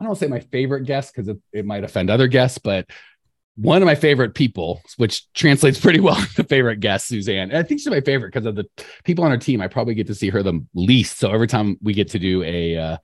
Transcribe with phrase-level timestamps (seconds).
[0.00, 2.86] I don't say my favorite guest because it, it might offend other guests, but
[3.56, 7.50] one of my favorite people, which translates pretty well to favorite guest, Suzanne.
[7.50, 8.66] And I think she's my favorite because of the
[9.04, 9.60] people on her team.
[9.60, 11.18] I probably get to see her the least.
[11.18, 12.96] So every time we get to do a uh,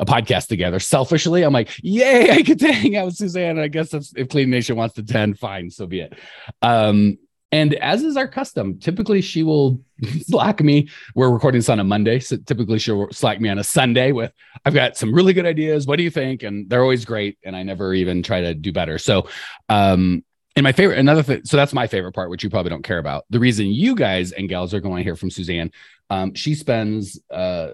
[0.00, 3.50] a podcast together, selfishly, I'm like, yay, I get to hang out with Suzanne.
[3.50, 6.14] And I guess if Clean Nation wants to 10, fine, so be it.
[6.62, 7.18] Um,
[7.50, 9.80] and as is our custom, typically she will
[10.22, 10.88] slack me.
[11.14, 12.20] We're recording this on a Monday.
[12.20, 14.32] So typically she'll slack me on a Sunday with,
[14.64, 15.86] I've got some really good ideas.
[15.86, 16.42] What do you think?
[16.42, 17.38] And they're always great.
[17.44, 18.98] And I never even try to do better.
[18.98, 19.28] So,
[19.68, 20.24] um,
[20.56, 22.98] and my favorite, another thing, so that's my favorite part, which you probably don't care
[22.98, 23.24] about.
[23.30, 25.70] The reason you guys and gals are going to hear from Suzanne,
[26.10, 27.68] um, she spends uh,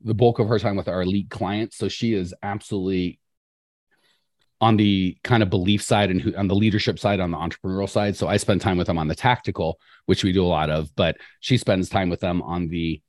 [0.00, 1.76] the bulk of her time with our elite clients.
[1.76, 3.19] So she is absolutely
[4.60, 7.88] on the kind of belief side and who, on the leadership side, on the entrepreneurial
[7.88, 8.16] side.
[8.16, 10.94] So I spend time with them on the tactical, which we do a lot of,
[10.96, 13.00] but she spends time with them on the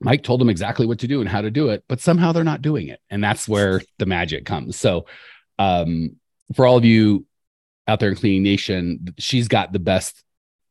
[0.00, 2.44] Mike told them exactly what to do and how to do it, but somehow they're
[2.44, 3.00] not doing it.
[3.08, 4.76] And that's where the magic comes.
[4.76, 5.06] So
[5.58, 6.16] um,
[6.54, 7.24] for all of you
[7.88, 10.22] out there in Cleaning Nation, she's got the best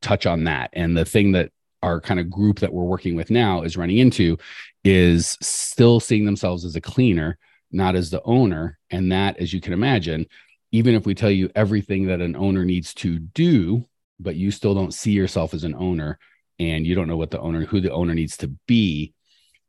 [0.02, 0.70] touch on that.
[0.74, 3.98] And the thing that our kind of group that we're working with now is running
[3.98, 4.38] into
[4.84, 7.38] is still seeing themselves as a cleaner
[7.74, 8.78] not as the owner.
[8.90, 10.28] And that, as you can imagine,
[10.72, 13.86] even if we tell you everything that an owner needs to do,
[14.20, 16.20] but you still don't see yourself as an owner
[16.60, 19.14] and you don't know what the owner, who the owner needs to be,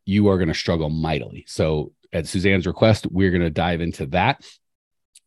[0.05, 1.44] you are going to struggle mightily.
[1.48, 4.44] So, at Suzanne's request, we're going to dive into that.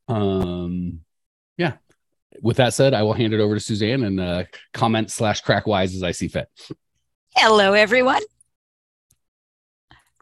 [0.08, 1.02] Um,
[1.58, 1.74] yeah.
[2.42, 5.68] With that said, I will hand it over to Suzanne and uh, comment slash crack
[5.68, 6.48] wise as I see fit.
[7.36, 8.22] Hello, everyone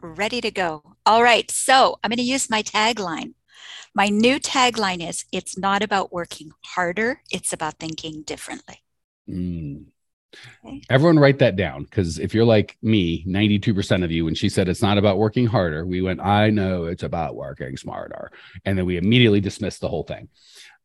[0.02, 0.95] ready to go.
[1.06, 3.34] All right, so I'm going to use my tagline.
[3.94, 8.82] My new tagline is It's not about working harder, it's about thinking differently.
[9.30, 9.84] Mm.
[10.64, 10.82] Okay.
[10.90, 14.68] Everyone write that down because if you're like me, 92% of you, when she said
[14.68, 18.32] it's not about working harder, we went, I know it's about working smarter.
[18.64, 20.28] And then we immediately dismissed the whole thing.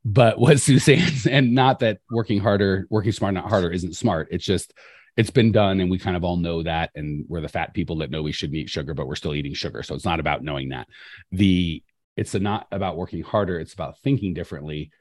[0.05, 4.27] But what Suzanne's, and not that working harder, working smart, not harder isn't smart.
[4.29, 4.71] It's just
[5.17, 7.97] it's been done and we kind of all know that and we're the fat people
[7.97, 9.83] that know we shouldn't eat sugar but we're still eating sugar.
[9.83, 10.87] So it's not about knowing that.
[11.31, 11.83] The
[12.17, 14.91] it's not about working harder it's about thinking differently.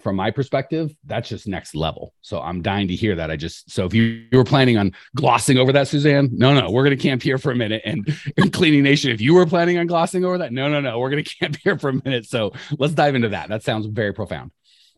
[0.00, 2.14] From my perspective that's just next level.
[2.22, 3.30] So i'm dying to hear that.
[3.30, 6.70] I just so if you, you were planning on glossing over that suzanne no no
[6.70, 8.08] we're going to camp here for a minute and,
[8.38, 11.10] and cleaning nation if you were planning on glossing over that no no no we're
[11.10, 12.24] going to camp here for a minute.
[12.24, 13.50] So let's dive into that.
[13.50, 14.52] That sounds very profound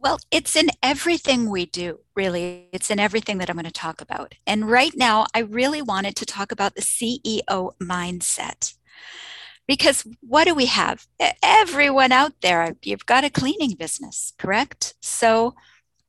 [0.06, 2.68] well, it's in everything we do, really.
[2.72, 4.36] It's in everything that I'm going to talk about.
[4.46, 8.74] And right now, I really wanted to talk about the CEO mindset.
[9.66, 11.08] Because what do we have?
[11.42, 14.94] Everyone out there, you've got a cleaning business, correct?
[15.02, 15.56] So,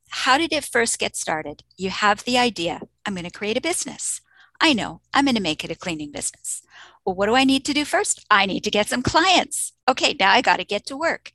[0.10, 1.64] how did it first get started?
[1.76, 4.22] You have the idea I'm going to create a business.
[4.62, 6.62] I know I'm going to make it a cleaning business.
[7.04, 8.24] Well, what do I need to do first?
[8.30, 9.74] I need to get some clients.
[9.90, 11.34] Okay, now I got to get to work.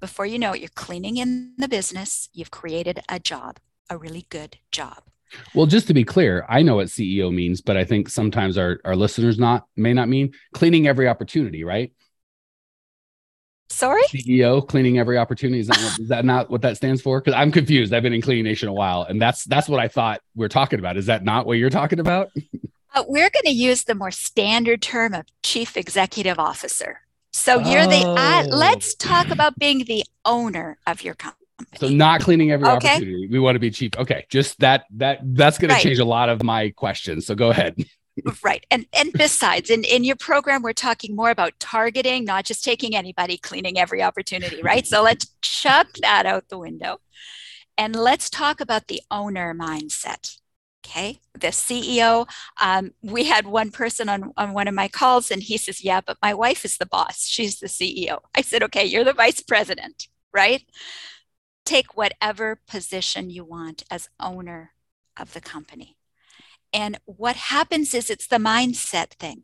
[0.00, 2.28] Before you know it, you're cleaning in the business.
[2.32, 3.58] You've created a job,
[3.90, 5.02] a really good job.
[5.54, 8.80] Well, just to be clear, I know what CEO means, but I think sometimes our,
[8.84, 11.92] our listeners not may not mean cleaning every opportunity, right?
[13.70, 14.02] Sorry?
[14.04, 15.60] CEO cleaning every opportunity.
[15.60, 17.20] Is that, what, is that not what that stands for?
[17.20, 17.92] Because I'm confused.
[17.92, 20.48] I've been in Cleaning Nation a while, and that's that's what I thought we are
[20.48, 20.96] talking about.
[20.96, 22.30] Is that not what you're talking about?
[22.94, 27.00] uh, we're going to use the more standard term of chief executive officer.
[27.38, 27.88] So you're oh.
[27.88, 31.38] the uh, let's talk about being the owner of your company.
[31.76, 32.96] So not cleaning every okay.
[32.96, 33.28] opportunity.
[33.28, 33.98] We want to be cheap.
[33.98, 35.80] Okay, just that that that's going right.
[35.80, 37.26] to change a lot of my questions.
[37.26, 37.76] So go ahead.
[38.42, 38.66] right.
[38.70, 42.96] And and besides, in, in your program, we're talking more about targeting, not just taking
[42.96, 44.86] anybody, cleaning every opportunity, right?
[44.86, 46.98] so let's chuck that out the window.
[47.76, 50.37] And let's talk about the owner mindset.
[50.84, 52.26] Okay, the CEO.
[52.62, 56.00] Um, we had one person on, on one of my calls, and he says, Yeah,
[56.00, 57.26] but my wife is the boss.
[57.26, 58.20] She's the CEO.
[58.34, 60.62] I said, Okay, you're the vice president, right?
[61.64, 64.72] Take whatever position you want as owner
[65.18, 65.96] of the company.
[66.72, 69.42] And what happens is it's the mindset thing.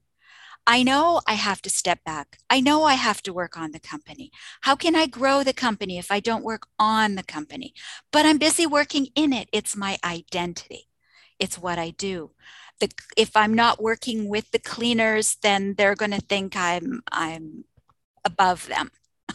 [0.67, 2.39] I know I have to step back.
[2.49, 4.31] I know I have to work on the company.
[4.63, 7.75] How can I grow the company if I don't work on the company?
[8.11, 9.49] But I'm busy working in it.
[9.53, 10.89] It's my identity
[11.45, 12.33] it's what I do.
[12.81, 17.65] The, if I'm not working with the cleaners, then they're going to think I'm I'm
[18.25, 18.91] above them.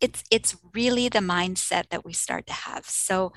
[0.00, 3.32] it's it's really the mindset that we start to have so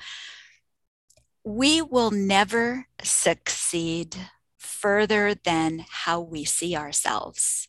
[1.44, 4.16] we will never succeed
[4.56, 7.68] further than how we see ourselves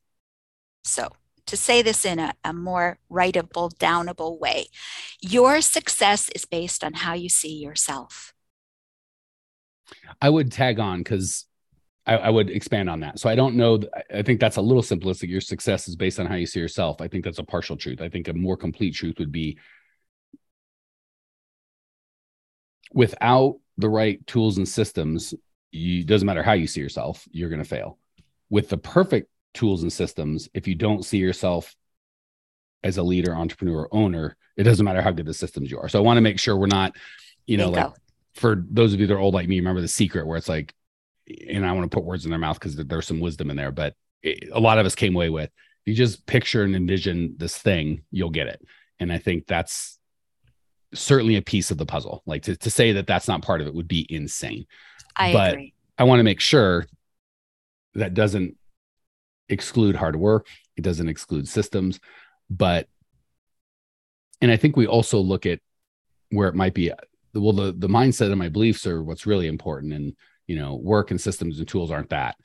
[0.84, 1.10] so
[1.46, 4.68] to say this in a, a more writable downable way
[5.22, 8.35] your success is based on how you see yourself
[10.22, 11.46] i would tag on because
[12.08, 13.18] I, I, would expand on that.
[13.18, 13.80] So I don't know.
[14.14, 15.28] I think that's a little simplistic.
[15.28, 17.02] Your success is based on how you see yourself.
[17.02, 18.00] I think that's a partial truth.
[18.00, 19.58] I think a more complete truth would be
[22.94, 25.34] without the right tools and systems,
[25.72, 27.98] you doesn't matter how you see yourself, you're going to fail.
[28.50, 31.76] With the perfect tools and systems, if you don't see yourself
[32.84, 35.90] as a leader, entrepreneur, owner, it doesn't matter how good the systems you are.
[35.90, 36.96] So I want to make sure we're not,
[37.46, 37.92] you know, like
[38.36, 40.74] for those of you that are old like me, remember the secret where it's like
[41.50, 43.72] and I want to put words in their mouth because there's some wisdom in there,
[43.72, 45.50] but it, a lot of us came away with
[45.86, 48.66] if you just picture and envision this thing, you'll get it.
[49.00, 50.00] And I think that's
[50.96, 52.24] certainly a piece of the puzzle.
[52.26, 54.66] Like to, to say that that's not part of it would be insane.
[55.16, 55.74] I but agree.
[55.98, 56.88] I want to make sure
[57.94, 58.58] that doesn't
[59.48, 60.48] exclude hard work.
[60.76, 62.00] It doesn't exclude systems,
[62.50, 62.88] but,
[64.42, 65.60] and I think we also look at
[66.32, 66.92] where it might be,
[67.36, 69.94] well, the, the mindset and my beliefs are what's really important.
[69.94, 70.16] And
[70.48, 72.36] you know work and systems and tools aren't that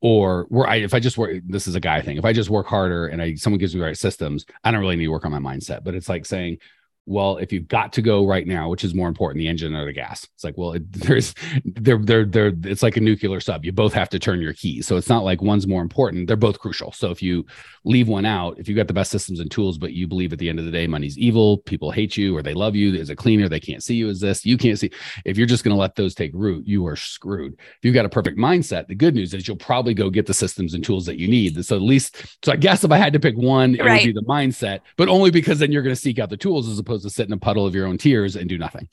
[0.00, 2.50] or where I if I just work this is a guy thing if I just
[2.50, 5.10] work harder and I someone gives me the right systems I don't really need to
[5.10, 6.58] work on my mindset but it's like saying
[7.08, 9.86] well, if you've got to go right now, which is more important, the engine or
[9.86, 10.28] the gas?
[10.34, 11.34] It's like, well, it, there's,
[11.64, 13.64] they're, they're, they're, it's like a nuclear sub.
[13.64, 14.86] You both have to turn your keys.
[14.86, 16.26] So it's not like one's more important.
[16.26, 16.92] They're both crucial.
[16.92, 17.46] So if you
[17.84, 20.38] leave one out, if you've got the best systems and tools, but you believe at
[20.38, 23.08] the end of the day, money's evil, people hate you or they love you as
[23.08, 24.90] a cleaner, they can't see you as this, you can't see.
[25.24, 27.54] If you're just going to let those take root, you are screwed.
[27.54, 30.34] If you've got a perfect mindset, the good news is you'll probably go get the
[30.34, 31.64] systems and tools that you need.
[31.64, 34.04] So at least, so I guess if I had to pick one, it right.
[34.04, 36.68] would be the mindset, but only because then you're going to seek out the tools
[36.68, 38.88] as opposed to sit in a puddle of your own tears and do nothing.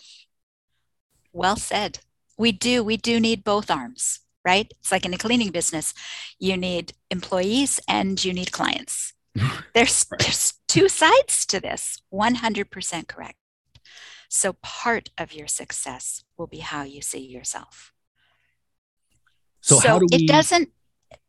[1.33, 1.99] Well said.
[2.37, 2.83] We do.
[2.83, 4.71] We do need both arms, right?
[4.79, 5.93] It's like in a cleaning business,
[6.39, 9.13] you need employees and you need clients.
[9.73, 10.19] There's right.
[10.19, 12.01] there's two sides to this.
[12.13, 13.35] 100% correct.
[14.29, 17.91] So part of your success will be how you see yourself.
[19.61, 20.69] So, so how do we, it doesn't.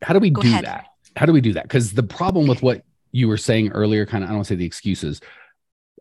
[0.02, 0.64] How do we do ahead.
[0.64, 0.86] that?
[1.16, 1.64] How do we do that?
[1.64, 4.54] Because the problem with what you were saying earlier, kind of, I don't want to
[4.54, 5.20] say the excuses,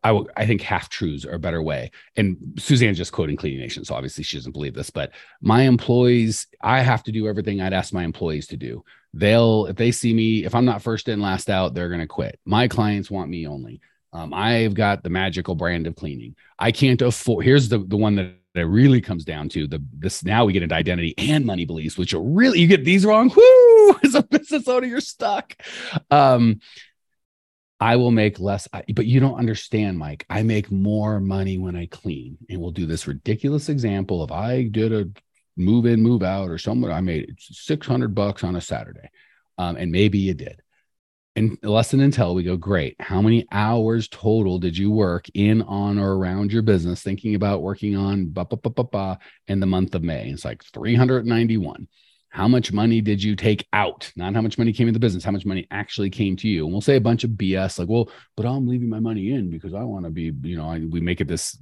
[0.06, 1.90] I, w- I think half truths are a better way.
[2.16, 4.92] And Suzanne's just quoting Cleaning Nation, so obviously she doesn't believe this.
[4.92, 5.12] But
[5.42, 8.84] my employees, I have to do everything I'd ask my employees to do.
[9.16, 12.40] They'll, if they see me, if I'm not first in, last out, they're to quit.
[12.46, 13.81] My clients want me only.
[14.13, 16.36] Um, I've got the magical brand of cleaning.
[16.60, 17.44] I can't afford.
[17.44, 20.63] Here's the the one that it really comes down to the this now we get
[20.63, 23.30] into identity and money beliefs, which are really you get these wrong.
[23.36, 23.96] Whoo!
[24.04, 25.56] As a business owner, you're stuck.
[26.12, 26.62] Um,
[27.80, 30.25] I will make less, but you don't understand, Mike.
[30.30, 32.38] I make more money when I clean.
[32.50, 35.10] And we'll do this ridiculous example of I did a
[35.57, 39.10] move in, move out, or someone I made 600 bucks on a Saturday.
[39.57, 40.62] Um, and maybe you did.
[41.38, 42.95] And less than until we go, great.
[43.01, 47.62] How many hours total did you work in, on, or around your business thinking about
[47.62, 49.18] working on bah, bah, bah, bah,
[49.50, 50.30] in the month of May?
[50.30, 51.89] It's like 391
[52.35, 54.11] how much money did you take out?
[54.17, 56.65] Not how much money came in the business, how much money actually came to you.
[56.65, 59.49] And we'll say a bunch of BS like, well, but I'm leaving my money in
[59.49, 61.57] because I want to be, you know, I, we make it this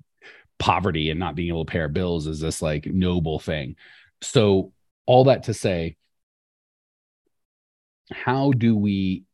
[0.57, 3.75] poverty and not being able to pay our bills is this like noble thing.
[4.23, 4.73] So,
[5.05, 5.95] all that to say,
[8.11, 9.25] how do we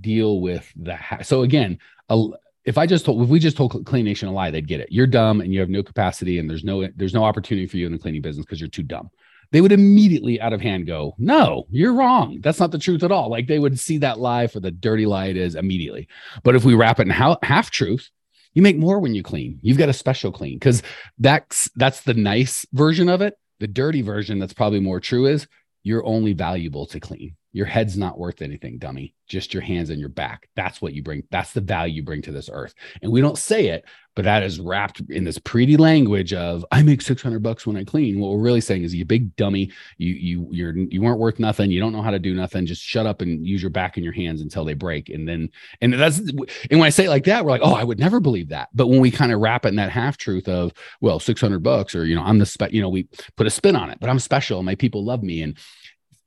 [0.00, 1.26] deal with that?
[1.26, 1.78] So, again,
[2.08, 2.26] a,
[2.64, 4.88] if I just told, if we just told Clean Nation a lie, they'd get it.
[4.90, 7.86] You're dumb and you have no capacity and there's no, there's no opportunity for you
[7.86, 9.10] in the cleaning business because you're too dumb
[9.50, 12.40] they would immediately out of hand go, No, you're wrong.
[12.42, 13.30] That's not the truth at all.
[13.30, 16.08] Like they would see that lie for the dirty lie it is immediately.
[16.42, 18.10] But if we wrap it in half truth,
[18.54, 19.58] you make more when you clean.
[19.62, 20.82] You've got a special clean because
[21.18, 23.38] that's that's the nice version of it.
[23.60, 25.46] The dirty version that's probably more true is
[25.82, 27.36] you're only valuable to clean.
[27.52, 29.14] Your head's not worth anything, dummy.
[29.26, 30.48] Just your hands and your back.
[30.54, 31.24] That's what you bring.
[31.30, 32.74] That's the value you bring to this earth.
[33.02, 33.84] And we don't say it,
[34.18, 37.84] but that is wrapped in this pretty language of I make 600 bucks when I
[37.84, 38.18] clean.
[38.18, 41.70] What we're really saying is you big dummy, you you you're you weren't worth nothing.
[41.70, 42.66] You don't know how to do nothing.
[42.66, 45.08] Just shut up and use your back and your hands until they break.
[45.08, 45.50] And then
[45.80, 46.40] and that's and
[46.70, 48.70] when I say it like that, we're like, oh, I would never believe that.
[48.74, 51.94] But when we kind of wrap it in that half truth of well, 600 bucks
[51.94, 54.10] or you know, I'm the spe- you know, we put a spin on it, but
[54.10, 54.64] I'm special.
[54.64, 55.56] My people love me and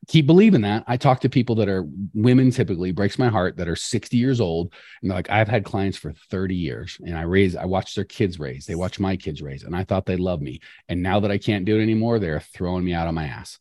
[0.08, 0.84] keep believing that.
[0.88, 4.42] I talk to people that are women typically breaks my heart that are 60 years
[4.42, 7.96] old and they're like, I've had clients for 30 years and I raise, I watch
[7.96, 10.60] their kids raise, they watch my kids raise, and I thought they love me.
[10.90, 13.60] And now that I can't do it anymore, they're throwing me out on my ass.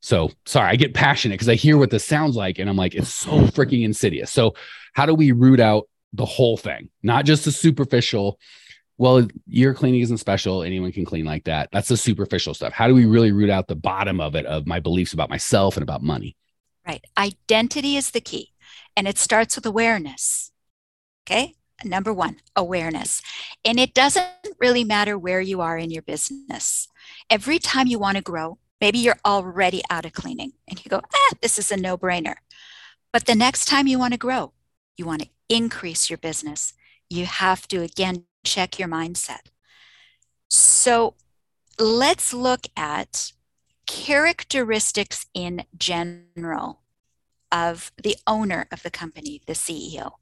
[0.00, 2.94] So sorry, I get passionate because I hear what this sounds like and I'm like,
[2.94, 4.30] it's so freaking insidious.
[4.30, 4.54] So
[4.94, 8.38] how do we root out the whole thing, not just the superficial.
[8.98, 10.62] Well, your cleaning isn't special.
[10.62, 11.68] Anyone can clean like that.
[11.72, 12.72] That's the superficial stuff.
[12.72, 15.76] How do we really root out the bottom of it of my beliefs about myself
[15.76, 16.36] and about money?
[16.86, 17.04] Right.
[17.16, 18.52] Identity is the key,
[18.96, 20.50] and it starts with awareness.
[21.26, 21.54] Okay.
[21.84, 23.22] Number one, awareness.
[23.64, 24.26] And it doesn't
[24.58, 26.88] really matter where you are in your business.
[27.30, 31.00] Every time you want to grow, maybe you're already out of cleaning and you go,
[31.14, 32.34] ah, this is a no brainer.
[33.12, 34.52] But the next time you want to grow,
[34.96, 36.74] you want to increase your business,
[37.08, 39.50] you have to again check your mindset.
[40.48, 41.14] So
[41.78, 43.32] let's look at
[43.86, 46.82] characteristics in general
[47.52, 50.12] of the owner of the company, the CEO.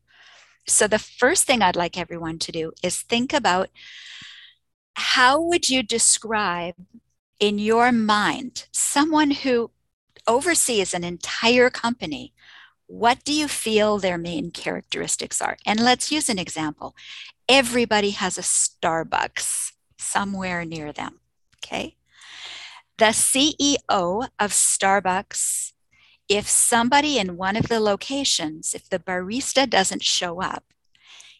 [0.66, 3.68] So the first thing I'd like everyone to do is think about
[4.94, 6.74] how would you describe
[7.38, 9.70] in your mind someone who
[10.26, 12.32] oversees an entire company
[12.86, 15.56] what do you feel their main characteristics are?
[15.66, 16.94] And let's use an example.
[17.48, 21.20] Everybody has a Starbucks somewhere near them.
[21.64, 21.96] Okay.
[22.98, 25.72] The CEO of Starbucks,
[26.28, 30.64] if somebody in one of the locations, if the barista doesn't show up,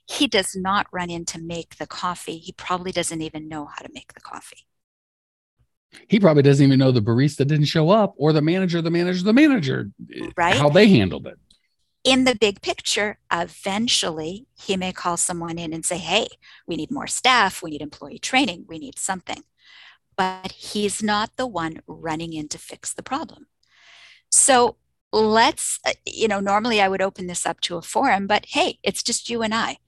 [0.08, 2.38] he does not run in to make the coffee.
[2.38, 4.66] He probably doesn't even know how to make the coffee.
[6.08, 9.22] He probably doesn't even know the barista didn't show up or the manager, the manager,
[9.25, 9.90] the manager,
[10.36, 10.56] right?
[10.56, 11.38] How they handled it.
[12.06, 16.28] In the big picture, eventually he may call someone in and say, Hey,
[16.64, 19.42] we need more staff, we need employee training, we need something.
[20.16, 23.48] But he's not the one running in to fix the problem.
[24.30, 24.76] So
[25.12, 28.78] let's, uh, you know, normally I would open this up to a forum, but hey,
[28.84, 29.78] it's just you and I.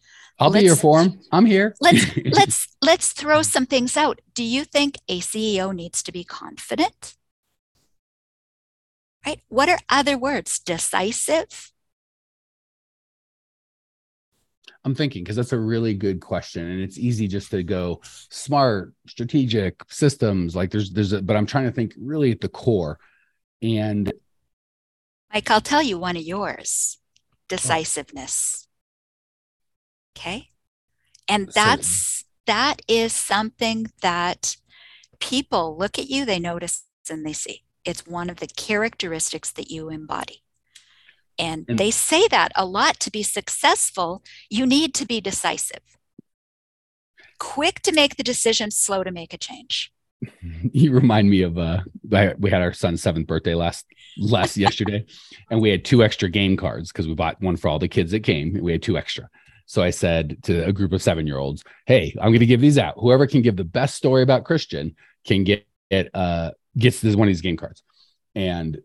[0.40, 1.20] I'll let's, be your forum.
[1.30, 1.76] I'm here.
[1.80, 4.20] let's let's let's throw some things out.
[4.34, 7.14] Do you think a CEO needs to be confident?
[9.24, 9.40] Right?
[9.46, 10.58] What are other words?
[10.58, 11.70] Decisive?
[14.88, 18.94] I'm thinking because that's a really good question, and it's easy just to go smart,
[19.06, 20.56] strategic systems.
[20.56, 22.98] Like there's there's, a, but I'm trying to think really at the core.
[23.60, 24.10] And
[25.32, 26.96] Mike, I'll tell you one of yours:
[27.48, 28.66] decisiveness.
[30.16, 30.48] Okay.
[31.28, 34.56] And that's that is something that
[35.20, 37.64] people look at you, they notice and they see.
[37.84, 40.42] It's one of the characteristics that you embody.
[41.38, 45.98] And, and they say that a lot to be successful, you need to be decisive.
[47.38, 49.92] Quick to make the decision, slow to make a change.
[50.72, 53.86] You remind me of uh we had our son's seventh birthday last
[54.18, 55.06] last yesterday,
[55.50, 58.10] and we had two extra game cards because we bought one for all the kids
[58.10, 58.58] that came.
[58.60, 59.28] We had two extra.
[59.66, 62.60] So I said to a group of seven year olds, Hey, I'm going to give
[62.60, 62.94] these out.
[62.98, 67.28] Whoever can give the best story about Christian can get it, uh, gets this one
[67.28, 67.82] of these game cards.
[68.34, 68.78] And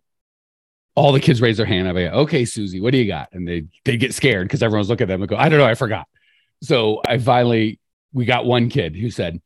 [0.95, 1.87] all the kids raise their hand.
[1.87, 3.29] I go, okay, Susie, what do you got?
[3.33, 5.65] And they, they get scared because everyone's looking at them and go, I don't know.
[5.65, 6.07] I forgot.
[6.61, 7.79] So I finally,
[8.13, 9.41] we got one kid who said,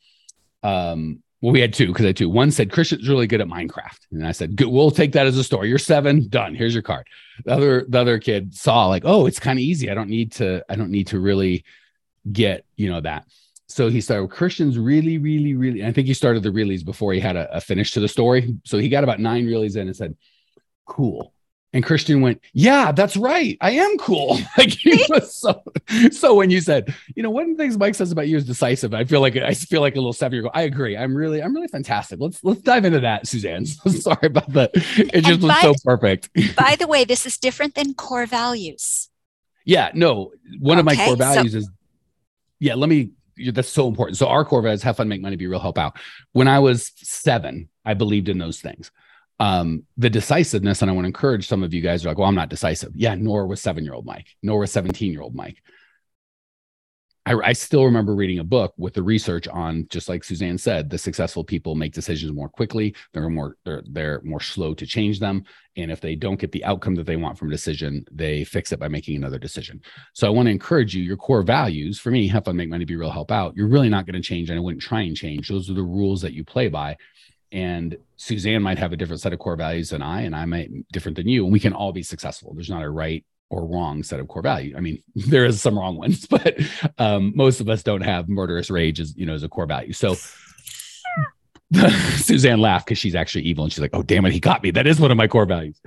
[0.64, 2.30] um, well, we had two because I had two.
[2.30, 5.38] One said Christian's really good at Minecraft, and I said, Good, "We'll take that as
[5.38, 5.70] a story.
[5.70, 6.56] You're seven, done.
[6.56, 7.06] Here's your card."
[7.46, 9.92] The other, the other kid saw like, "Oh, it's kind of easy.
[9.92, 10.64] I don't need to.
[10.68, 11.64] I don't need to really
[12.32, 13.28] get you know that."
[13.68, 14.32] So he started.
[14.32, 15.86] Christian's really, really, really.
[15.86, 18.56] I think he started the reallys before he had a, a finish to the story.
[18.64, 20.16] So he got about nine reallys in and said,
[20.88, 21.34] "Cool."
[21.74, 23.58] And Christian went, Yeah, that's right.
[23.60, 24.40] I am cool.
[24.58, 25.62] like he was so
[26.12, 28.46] so when you said, you know, one of the things Mike says about you is
[28.46, 28.94] decisive.
[28.94, 30.54] I feel like I feel like a little seven year old.
[30.56, 30.96] I agree.
[30.96, 32.20] I'm really, I'm really fantastic.
[32.20, 33.66] Let's let's dive into that, Suzanne.
[33.66, 34.72] Sorry about that.
[34.74, 36.30] It just was so perfect.
[36.56, 39.10] by the way, this is different than core values.
[39.66, 40.32] Yeah, no.
[40.60, 41.70] One okay, of my core values so- is
[42.60, 43.12] yeah, let me
[43.52, 44.18] that's so important.
[44.18, 45.98] So our core values have fun, make money, be real, help out.
[46.32, 48.90] When I was seven, I believed in those things
[49.40, 52.28] um, the decisiveness, and I want to encourage some of you guys are like, well,
[52.28, 52.92] I'm not decisive.
[52.96, 55.62] Yeah, nor was seven year old Mike, nor was 17 year old Mike.
[57.28, 60.90] I, I, still remember reading a book with the research on, just like Suzanne said,
[60.90, 62.96] the successful people make decisions more quickly.
[63.14, 65.44] They're more they're they're more slow to change them,
[65.76, 68.72] and if they don't get the outcome that they want from a decision, they fix
[68.72, 69.82] it by making another decision.
[70.14, 71.04] So I want to encourage you.
[71.04, 73.58] Your core values, for me, have fun, make money, be real, help out.
[73.58, 75.50] You're really not going to change, and I wouldn't try and change.
[75.50, 76.96] Those are the rules that you play by
[77.52, 80.70] and Suzanne might have a different set of core values than I, and I might
[80.92, 82.54] different than you, and we can all be successful.
[82.54, 84.76] There's not a right or wrong set of core value.
[84.76, 86.58] I mean, there is some wrong ones, but
[86.98, 89.94] um, most of us don't have murderous rage as you know as a core value.
[89.94, 90.16] So
[92.16, 94.72] Suzanne laughed because she's actually evil, and she's like, "Oh, damn it, he got me.
[94.72, 95.80] That is one of my core values."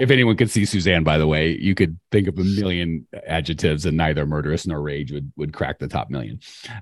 [0.00, 3.86] if anyone could see Suzanne, by the way, you could think of a million adjectives,
[3.86, 6.40] and neither murderous nor rage would would crack the top million.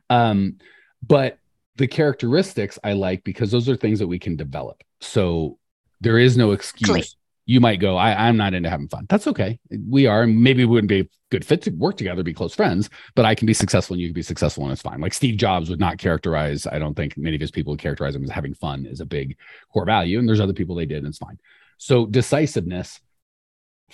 [0.09, 0.59] Um,
[1.03, 1.38] but
[1.76, 4.83] the characteristics I like because those are things that we can develop.
[5.00, 5.59] So
[6.00, 7.16] there is no excuse.
[7.47, 9.07] you might go, I, I'm not into having fun.
[9.09, 9.59] That's okay.
[9.88, 10.26] We are.
[10.26, 13.35] Maybe we wouldn't be a good fit to work together, be close friends, but I
[13.35, 15.00] can be successful and you can be successful and it's fine.
[15.00, 18.14] Like Steve Jobs would not characterize, I don't think many of his people would characterize
[18.14, 19.37] him as having fun as a big
[19.73, 20.19] core value.
[20.19, 21.38] And there's other people they did, and it's fine.
[21.76, 23.00] So decisiveness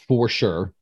[0.07, 0.73] for sure.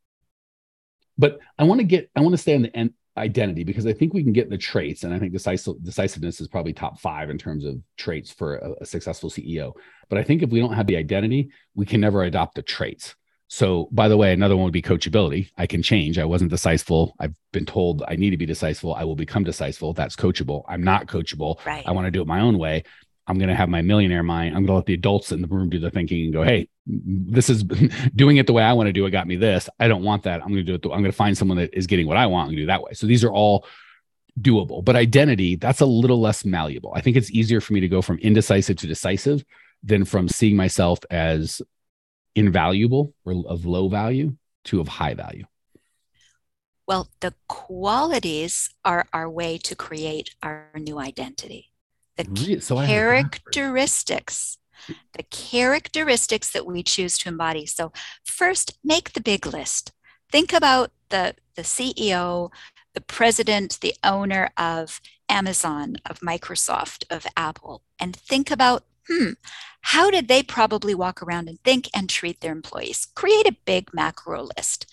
[1.17, 3.93] But I want to get, I want to stay on the end identity because I
[3.93, 7.31] think we can get the traits, and I think decisive, decisiveness is probably top five
[7.31, 9.73] in terms of traits for a, a, successful CEO.
[10.09, 13.15] But I think if we don't have the identity, we can never adopt the traits.
[13.49, 15.51] So, by the way, another one would be coachability.
[15.57, 16.19] I can change.
[16.19, 17.09] I wasn't decisive.
[17.19, 18.91] I've been told I need to be decisive.
[18.91, 19.95] I will become decisive.
[19.95, 20.65] That's coachable.
[20.69, 21.65] I'm not coachable.
[21.65, 21.83] Right.
[21.87, 22.85] I want to do it my own way.
[23.29, 24.57] I'm going to have my millionaire mind.
[24.57, 26.69] I'm going to let the adults in the room do the thinking and go, hey,
[26.87, 27.63] this is
[28.17, 29.69] doing it the way I want to do it got me this.
[29.79, 30.41] I don't want that.
[30.41, 30.83] I'm going to do it.
[30.83, 32.49] The, I'm going to find someone that is getting what I want.
[32.49, 32.95] Going do that way.
[32.95, 33.67] So these are all
[34.41, 34.83] doable.
[34.83, 36.93] But identity, that's a little less malleable.
[36.95, 39.45] I think it's easier for me to go from indecisive to decisive
[39.83, 41.61] than from seeing myself as
[42.35, 45.45] invaluable or of low value to of high value.
[46.87, 51.71] Well, the qualities are our way to create our new identity
[52.19, 54.59] the so characteristics
[55.15, 57.67] the characteristics that we choose to embody.
[57.67, 57.93] So
[58.25, 59.93] first make the big list.
[60.31, 62.51] Think about the the ceo
[62.95, 69.33] the president the owner of amazon of microsoft of apple and think about hmm
[69.81, 73.07] how did they probably walk around and think and treat their employees?
[73.15, 74.87] Create a big macro list.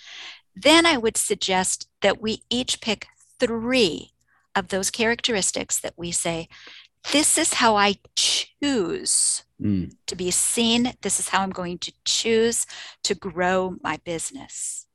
[0.55, 3.07] Then i would suggest that we each pick
[3.39, 4.11] three
[4.55, 6.47] of those characteristics that we say
[7.11, 9.91] this is how I choose mm.
[10.07, 10.93] to be seen.
[11.01, 12.65] This is how I'm going to choose
[13.03, 14.87] to grow my business.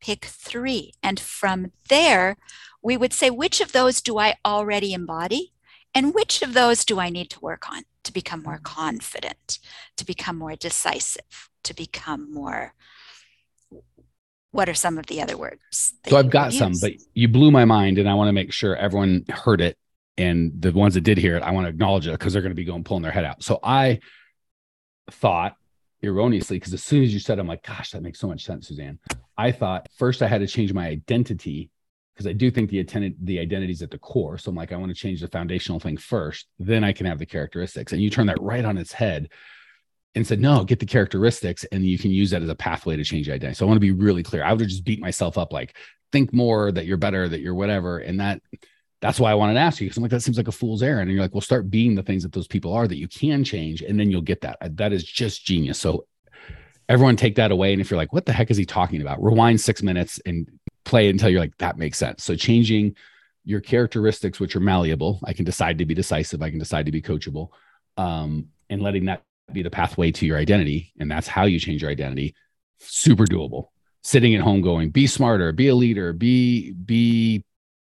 [0.00, 0.92] Pick three.
[1.02, 2.36] And from there,
[2.82, 5.52] we would say, which of those do I already embody?
[5.94, 9.58] And which of those do I need to work on to become more confident,
[9.96, 12.74] to become more decisive, to become more
[14.52, 15.94] what are some of the other words?
[16.08, 18.74] So I've got some, but you blew my mind, and I want to make sure
[18.74, 19.78] everyone heard it
[20.16, 22.50] and the ones that did hear it, I want to acknowledge it because they're going
[22.50, 23.42] to be going pulling their head out.
[23.42, 24.00] So I
[25.10, 25.54] thought
[26.02, 28.68] erroneously, because as soon as you said, I'm like, gosh, that makes so much sense,
[28.68, 28.98] Suzanne.
[29.36, 31.70] I thought first I had to change my identity
[32.14, 34.36] because I do think the attendant the identity is at the core.
[34.36, 37.18] So I'm like, I want to change the foundational thing first, then I can have
[37.18, 37.92] the characteristics.
[37.92, 39.30] And you turn that right on its head
[40.14, 43.04] and said, no, get the characteristics, and you can use that as a pathway to
[43.04, 43.54] change identity.
[43.54, 44.42] So I want to be really clear.
[44.42, 45.76] I would have just beat myself up like,
[46.12, 48.42] think more that you're better, that you're whatever, and that
[49.00, 50.82] that's why I wanted to ask you because I'm like, that seems like a fool's
[50.82, 51.08] errand.
[51.08, 53.44] And you're like, well, start being the things that those people are that you can
[53.44, 54.58] change, and then you'll get that.
[54.76, 55.78] That is just genius.
[55.78, 56.06] So
[56.88, 57.72] everyone take that away.
[57.72, 59.22] And if you're like, what the heck is he talking about?
[59.22, 60.48] Rewind six minutes and
[60.84, 62.24] play it until you're like, that makes sense.
[62.24, 62.96] So changing
[63.44, 66.92] your characteristics, which are malleable, I can decide to be decisive, I can decide to
[66.92, 67.50] be coachable,
[67.96, 70.92] um, and letting that be the pathway to your identity.
[70.98, 72.34] And that's how you change your identity.
[72.78, 73.68] Super doable.
[74.02, 77.44] Sitting at home going, be smarter, be a leader, be, be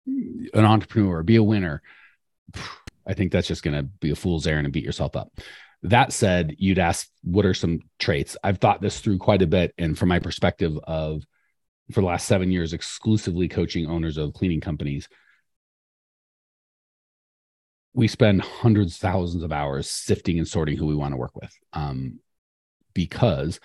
[0.06, 1.82] an entrepreneur, be a winner.
[3.06, 5.32] I think that's just going to be a fool's errand and beat yourself up.
[5.82, 8.36] That said, you'd ask, what are some traits?
[8.42, 9.74] I've thought this through quite a bit.
[9.78, 11.22] And from my perspective of
[11.92, 15.08] for the last seven years, exclusively coaching owners of cleaning companies,
[17.92, 21.56] we spend hundreds, thousands of hours sifting and sorting who we want to work with.
[21.72, 22.18] Um,
[22.92, 23.60] because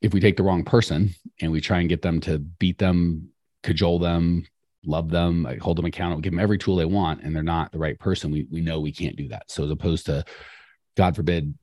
[0.00, 3.30] if we take the wrong person and we try and get them to beat them,
[3.62, 4.44] cajole them,
[4.84, 7.72] love them, I hold them accountable, give them every tool they want, and they're not
[7.72, 9.50] the right person, we we know we can't do that.
[9.50, 10.24] So as opposed to,
[10.96, 11.54] God forbid,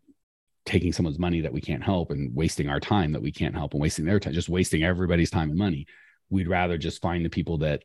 [0.65, 3.73] taking someone's money that we can't help and wasting our time that we can't help
[3.73, 5.87] and wasting their time, just wasting everybody's time and money,
[6.29, 7.83] we'd rather just find the people that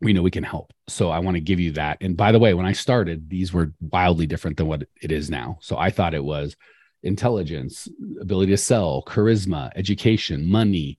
[0.00, 0.72] we know we can help.
[0.86, 1.98] So I want to give you that.
[2.00, 5.28] And by the way, when I started, these were wildly different than what it is
[5.28, 5.58] now.
[5.60, 6.56] So I thought it was
[7.02, 7.88] intelligence,
[8.20, 10.98] ability to sell, charisma, education, money,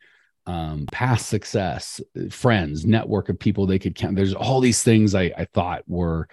[0.49, 4.15] um, past success, friends, network of people they could count.
[4.15, 6.27] There's all these things I, I thought were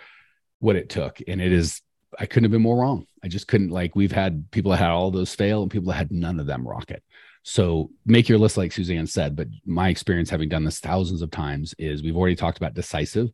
[0.59, 1.21] what it took.
[1.29, 1.83] And it is,
[2.19, 3.07] I couldn't have been more wrong.
[3.23, 5.99] I just couldn't like, we've had people that had all those fail and people that
[5.99, 7.03] had none of them rocket.
[7.43, 11.31] So make your list like Suzanne said, but my experience having done this thousands of
[11.31, 13.29] times is we've already talked about decisive.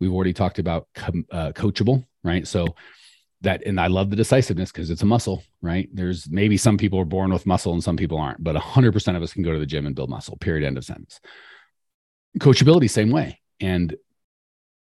[0.00, 2.44] We've already talked about com- uh, coachable, right?
[2.44, 2.74] So
[3.44, 5.88] that and I love the decisiveness because it's a muscle, right?
[5.92, 9.22] There's maybe some people are born with muscle and some people aren't, but 100% of
[9.22, 10.36] us can go to the gym and build muscle.
[10.36, 10.66] Period.
[10.66, 11.20] End of sentence.
[12.38, 13.40] Coachability, same way.
[13.60, 13.94] And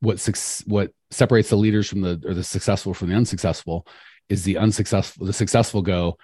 [0.01, 0.27] what
[0.65, 3.87] what separates the leaders from the or the successful from the unsuccessful
[4.29, 5.25] is the unsuccessful.
[5.25, 6.17] The successful go,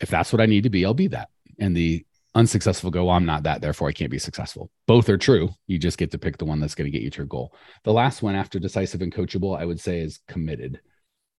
[0.00, 1.28] if that's what I need to be, I'll be that.
[1.58, 4.70] And the unsuccessful go, well, I'm not that, therefore I can't be successful.
[4.86, 5.50] Both are true.
[5.66, 7.54] You just get to pick the one that's going to get you to your goal.
[7.84, 10.80] The last one after decisive and coachable, I would say is committed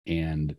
[0.07, 0.57] and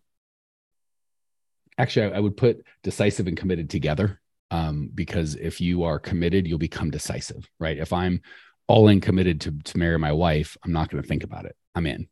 [1.77, 4.19] actually I, I would put decisive and committed together
[4.51, 7.77] Um, because if you are committed, you'll become decisive, right?
[7.77, 8.21] If I'm
[8.67, 11.55] all in committed to, to marry my wife, I'm not going to think about it.
[11.73, 12.07] I'm in.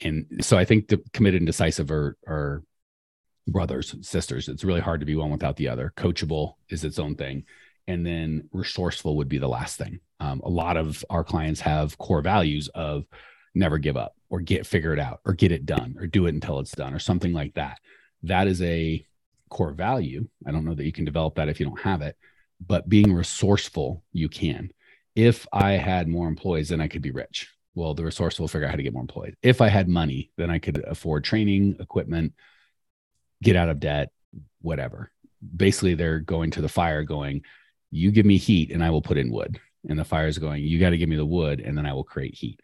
[0.00, 2.62] And so I think the committed and decisive are, are
[3.46, 4.48] brothers, sisters.
[4.48, 5.92] It's really hard to be one without the other.
[5.96, 7.44] Coachable is its own thing.
[7.86, 10.00] And then resourceful would be the last thing.
[10.20, 13.04] Um, a lot of our clients have core values of
[13.54, 16.32] never give up or get figure it out or get it done or do it
[16.32, 17.78] until it's done or something like that.
[18.22, 19.06] That is a
[19.50, 20.26] core value.
[20.46, 22.16] I don't know that you can develop that if you don't have it,
[22.66, 24.72] but being resourceful, you can.
[25.14, 27.50] If I had more employees, then I could be rich.
[27.74, 29.34] Well, the resourceful will figure out how to get more employees.
[29.42, 32.32] If I had money, then I could afford training, equipment,
[33.42, 34.12] get out of debt,
[34.62, 35.12] whatever.
[35.54, 37.42] Basically, they're going to the fire going,
[37.90, 39.60] you give me heat and I will put in wood.
[39.90, 41.92] And the fire is going, you got to give me the wood and then I
[41.92, 42.60] will create heat.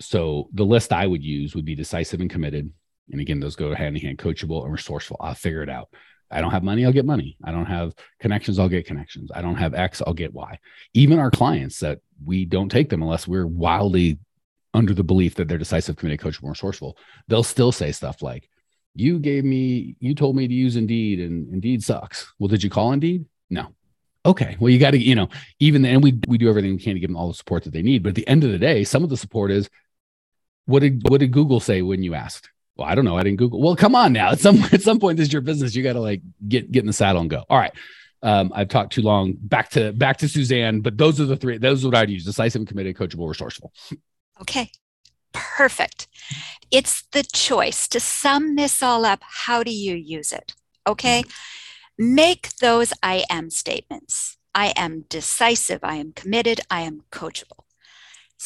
[0.00, 2.70] So the list I would use would be decisive and committed.
[3.10, 5.16] And again, those go hand in hand, coachable and resourceful.
[5.20, 5.88] I'll figure it out.
[6.30, 7.36] I don't have money, I'll get money.
[7.44, 9.30] I don't have connections, I'll get connections.
[9.34, 10.58] I don't have X, I'll get Y.
[10.92, 14.18] Even our clients that we don't take them unless we're wildly
[14.74, 16.98] under the belief that they're decisive, committed, coachable, and resourceful.
[17.28, 18.48] They'll still say stuff like,
[18.94, 22.32] you gave me, you told me to use Indeed and Indeed sucks.
[22.38, 23.26] Well, did you call Indeed?
[23.50, 23.68] No.
[24.24, 24.56] Okay.
[24.58, 25.28] Well, you got to, you know,
[25.60, 27.72] even then we, we do everything we can to give them all the support that
[27.72, 28.02] they need.
[28.02, 29.70] But at the end of the day, some of the support is
[30.66, 32.50] what did, what did Google say when you asked?
[32.76, 33.16] Well, I don't know.
[33.16, 33.60] I didn't Google.
[33.60, 34.30] Well, come on now.
[34.32, 35.74] At some, at some point, this is your business.
[35.74, 37.44] You got to like get, get in the saddle and go.
[37.48, 37.72] All right.
[38.22, 39.34] Um, I've talked too long.
[39.38, 42.24] Back to, back to Suzanne, but those are the three, those are what I'd use
[42.24, 43.72] decisive, committed, coachable, resourceful.
[44.42, 44.70] Okay
[45.36, 46.08] perfect.
[46.70, 49.20] It's the choice to sum this all up.
[49.22, 50.54] How do you use it?
[50.86, 51.24] Okay.
[51.98, 54.38] Make those I am statements.
[54.54, 55.80] I am decisive.
[55.82, 56.60] I am committed.
[56.70, 57.65] I am coachable.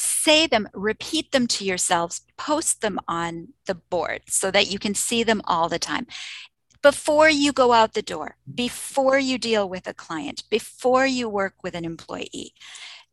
[0.01, 4.95] Say them, repeat them to yourselves, post them on the board so that you can
[4.95, 6.07] see them all the time.
[6.81, 11.63] Before you go out the door, before you deal with a client, before you work
[11.63, 12.55] with an employee,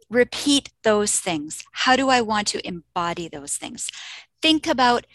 [0.09, 1.65] repeat those things.
[1.73, 3.89] How do I want to embody those things?
[4.41, 5.05] Think about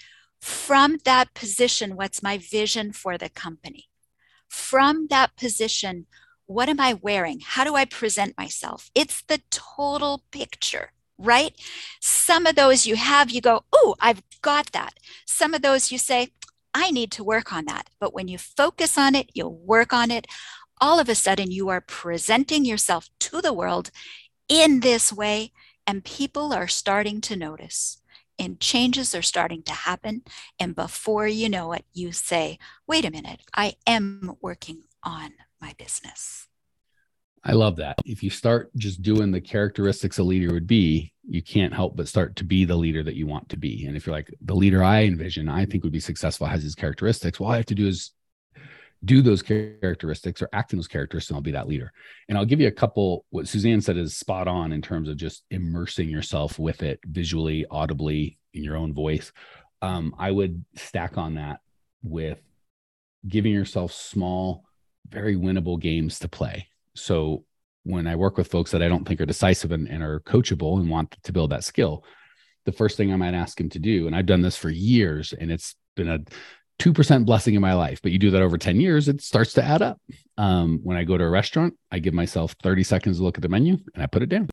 [0.43, 3.89] from that position, what's my vision for the company?
[4.47, 6.05] From that position,
[6.45, 7.41] what am I wearing?
[7.43, 8.91] How do I present myself?
[8.95, 11.55] It's the total picture, right?
[12.01, 14.95] Some of those you have, you go, Oh, I've got that.
[15.25, 16.33] Some of those you say,
[16.75, 17.91] I need to work on that.
[18.01, 20.27] But when you focus on it, you'll work on it.
[20.81, 23.91] All of a sudden, you are presenting yourself to the world
[24.49, 25.53] in this way,
[25.87, 27.99] and people are starting to notice.
[28.39, 30.23] And changes are starting to happen.
[30.59, 35.75] And before you know it, you say, wait a minute, I am working on my
[35.79, 36.49] business.
[37.45, 37.97] I love that.
[38.05, 42.09] If you start just doing the characteristics a leader would be, you can't help but
[42.09, 43.87] start to be the leader that you want to be.
[43.87, 46.75] And if you're like the leader I envision, I think would be successful, has these
[46.75, 48.13] characteristics, well, all I have to do is
[49.05, 51.93] do those characteristics or act in those characteristics and I'll be that leader.
[52.29, 55.17] And I'll give you a couple what Suzanne said is spot on in terms of
[55.17, 59.33] just immersing yourself with it visually, audibly in your own voice.
[59.81, 61.59] Um, I would stack on that
[62.05, 62.39] with
[63.27, 64.65] giving yourself small,
[65.09, 66.69] very winnable games to play.
[66.95, 67.45] So
[67.85, 70.79] when I work with folks that I don't think are decisive and, and are coachable
[70.79, 72.05] and want to build that skill,
[72.65, 75.33] the first thing I might ask them to do, and I've done this for years,
[75.33, 76.21] and it's been a
[76.79, 79.65] 2% blessing in my life, but you do that over 10 years, it starts to
[79.65, 80.01] add up.
[80.37, 83.43] Um, when I go to a restaurant, I give myself 30 seconds to look at
[83.43, 84.49] the menu and I put it down.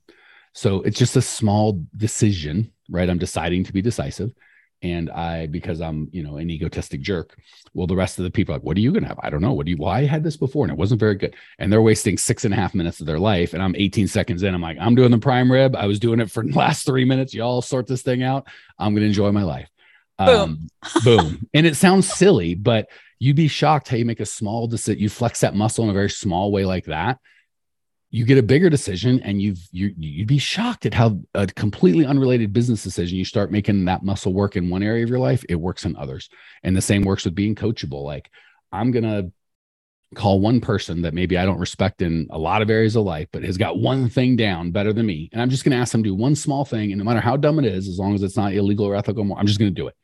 [0.54, 3.10] So it's just a small decision, right?
[3.10, 4.32] I'm deciding to be decisive.
[4.82, 7.38] And I, because I'm, you know, an egotistic jerk,
[7.74, 9.20] well, the rest of the people are like, what are you going to have?
[9.22, 9.52] I don't know.
[9.52, 11.36] What do you, well, I had this before and it wasn't very good.
[11.58, 13.54] And they're wasting six and a half minutes of their life.
[13.54, 14.54] And I'm 18 seconds in.
[14.54, 15.76] I'm like, I'm doing the prime rib.
[15.76, 17.34] I was doing it for the last three minutes.
[17.34, 18.48] Y'all sort this thing out.
[18.78, 19.70] I'm going to enjoy my life.
[20.18, 20.28] Boom.
[20.28, 20.68] Um,
[21.04, 21.48] boom.
[21.54, 22.90] And it sounds silly, but
[23.20, 25.02] you'd be shocked how you make a small decision.
[25.02, 27.20] You flex that muscle in a very small way like that.
[28.12, 32.06] You get a bigger decision, and you've you you'd be shocked at how a completely
[32.06, 35.44] unrelated business decision you start making that muscle work in one area of your life.
[35.48, 36.30] It works in others,
[36.64, 38.04] and the same works with being coachable.
[38.04, 38.30] Like
[38.72, 39.32] I'm gonna
[40.16, 43.28] call one person that maybe I don't respect in a lot of areas of life,
[43.32, 45.30] but has got one thing down better than me.
[45.32, 46.92] And I'm just going to ask them to do one small thing.
[46.92, 49.22] And no matter how dumb it is, as long as it's not illegal or ethical,
[49.36, 49.96] I'm just going to do it.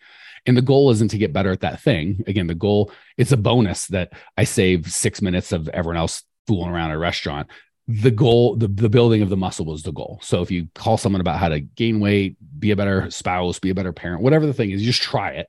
[0.45, 2.23] And the goal isn't to get better at that thing.
[2.27, 6.69] Again, the goal, it's a bonus that I save six minutes of everyone else fooling
[6.69, 7.49] around at a restaurant.
[7.87, 10.19] The goal, the, the building of the muscle was the goal.
[10.23, 13.69] So if you call someone about how to gain weight, be a better spouse, be
[13.69, 15.47] a better parent, whatever the thing is, you just try it.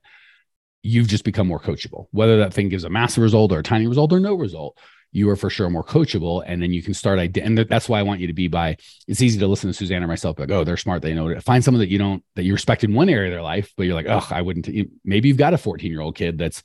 [0.83, 2.09] You've just become more coachable.
[2.11, 4.79] Whether that thing gives a massive result or a tiny result or no result,
[5.17, 8.03] you are for sure more coachable and then you can start and that's why i
[8.03, 8.77] want you to be by
[9.09, 11.43] it's easy to listen to suzanne or myself like oh they're smart they know it
[11.43, 13.85] find someone that you don't that you respect in one area of their life but
[13.85, 14.69] you're like oh i wouldn't
[15.05, 16.63] maybe you've got a 14 year old kid that's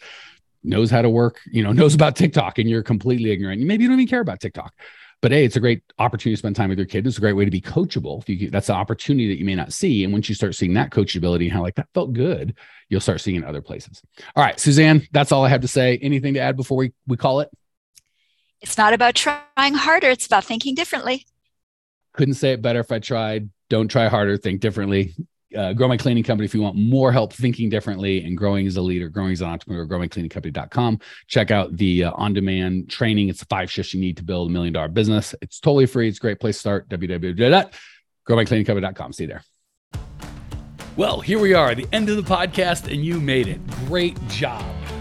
[0.63, 3.89] knows how to work you know knows about tiktok and you're completely ignorant maybe you
[3.89, 4.73] don't even care about tiktok
[5.21, 7.05] But A, it's a great opportunity to spend time with your kid.
[7.05, 8.21] It's a great way to be coachable.
[8.21, 10.03] If you, that's an opportunity that you may not see.
[10.03, 12.55] And once you start seeing that coachability and how like that felt good,
[12.89, 14.01] you'll start seeing it in other places.
[14.35, 15.97] All right, Suzanne, that's all I have to say.
[16.01, 17.49] Anything to add before we, we call it?
[18.61, 21.25] It's not about trying harder, it's about thinking differently.
[22.13, 23.49] Couldn't say it better if I tried.
[23.69, 25.15] Don't try harder, think differently
[25.57, 28.77] uh, grow my cleaning company if you want more help thinking differently and growing as
[28.77, 33.29] a leader growing as an entrepreneur growmycleaningcompany.com check out the uh, on-demand training.
[33.29, 35.35] It's the five shifts you need to build a million dollar business.
[35.41, 36.07] It's totally free.
[36.07, 36.89] It's a great place to start.
[36.89, 39.43] www.growmycleaningcompany.com see you there.
[40.95, 43.59] Well here we are the end of the podcast and you made it.
[43.87, 44.65] Great job